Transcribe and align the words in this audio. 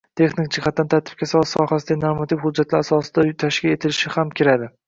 texnik 0.19 0.47
jihatdan 0.55 0.89
tartibga 0.93 1.27
solish 1.33 1.53
sohasidagi 1.57 2.03
normativ 2.05 2.41
hujjatlar 2.47 2.85
asosida 2.87 3.27
tashkil 3.45 3.77
etilishi 3.79 4.17
ham 4.19 4.37
kiradi. 4.43 4.73